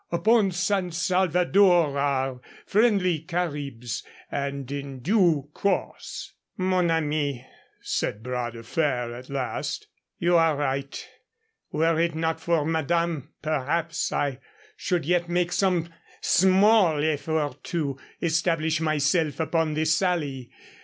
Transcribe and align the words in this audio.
Upon 0.11 0.51
San 0.51 0.91
Salvador 0.91 1.95
are 1.95 2.39
friendly 2.65 3.19
Caribs, 3.19 4.01
and 4.31 4.71
in 4.71 4.97
due 5.01 5.49
course" 5.53 6.33
"Mon 6.57 6.89
ami," 6.89 7.45
said 7.81 8.23
Bras 8.23 8.53
de 8.53 8.63
Fer 8.63 9.13
at 9.13 9.29
last, 9.29 9.85
"you 10.17 10.37
are 10.37 10.55
right. 10.55 11.07
Were 11.71 11.99
it 11.99 12.15
not 12.15 12.39
for 12.39 12.65
madame, 12.65 13.29
perhaps, 13.43 14.11
I 14.11 14.39
should 14.75 15.05
yet 15.05 15.29
make 15.29 15.51
some 15.51 15.93
small 16.19 17.03
effort 17.05 17.63
to 17.65 17.99
establish 18.23 18.81
myself 18.81 19.39
upon 19.39 19.75
the 19.75 19.85
Sally. 19.85 20.49